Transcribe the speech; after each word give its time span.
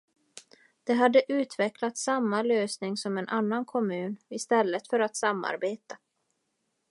De 0.83 0.93
hade 0.93 1.31
utvecklat 1.31 1.97
samma 1.97 2.41
lösning 2.41 2.97
som 2.97 3.17
en 3.17 3.27
annan 3.29 3.65
kommun 3.65 4.17
istället 4.29 4.87
för 4.87 4.99
att 4.99 5.15
samarbeta. 5.15 5.97